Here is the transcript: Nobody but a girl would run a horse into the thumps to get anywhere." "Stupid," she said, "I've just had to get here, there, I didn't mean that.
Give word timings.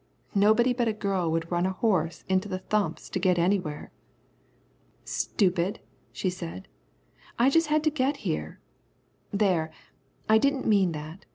Nobody 0.33 0.73
but 0.73 0.87
a 0.87 0.93
girl 0.97 1.29
would 1.29 1.51
run 1.51 1.67
a 1.67 1.73
horse 1.73 2.23
into 2.27 2.49
the 2.49 2.57
thumps 2.57 3.07
to 3.11 3.19
get 3.19 3.37
anywhere." 3.37 3.91
"Stupid," 5.05 5.79
she 6.11 6.27
said, 6.27 6.67
"I've 7.37 7.53
just 7.53 7.67
had 7.67 7.83
to 7.83 7.91
get 7.91 8.17
here, 8.25 8.59
there, 9.31 9.71
I 10.27 10.39
didn't 10.39 10.65
mean 10.65 10.93
that. 10.93 11.27